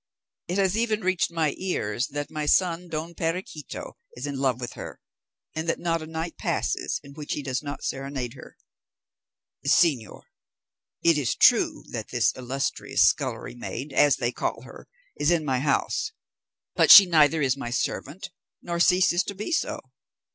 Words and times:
It 0.47 0.57
has 0.57 0.75
even 0.75 1.01
reached 1.03 1.31
my 1.31 1.53
ears 1.59 2.07
that 2.07 2.31
my 2.31 2.47
son 2.47 2.87
Don 2.87 3.13
Perequito 3.13 3.97
is 4.15 4.25
in 4.25 4.35
love 4.35 4.59
with 4.59 4.73
her, 4.73 4.99
and 5.53 5.69
that 5.69 5.77
not 5.77 6.01
a 6.01 6.07
night 6.07 6.37
passes 6.39 6.99
in 7.03 7.13
which 7.13 7.33
he 7.33 7.43
does 7.43 7.61
not 7.61 7.83
serenade 7.83 8.33
her." 8.33 8.57
"Señor, 9.67 10.23
it 11.03 11.19
is 11.19 11.35
true 11.35 11.83
that 11.91 12.07
this 12.09 12.31
illustrious 12.35 13.03
scullery 13.03 13.53
maid, 13.53 13.93
as 13.93 14.15
they 14.17 14.31
call 14.31 14.63
her, 14.63 14.87
is 15.17 15.29
in 15.29 15.45
my 15.45 15.59
house, 15.59 16.13
but 16.75 16.89
she 16.89 17.05
neither 17.05 17.39
is 17.39 17.55
my 17.55 17.69
servant, 17.69 18.31
nor 18.63 18.79
ceases 18.79 19.21
to 19.25 19.35
be 19.35 19.51
so." 19.51 19.81